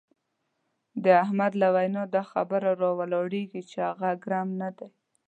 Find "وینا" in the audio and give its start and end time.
1.75-2.03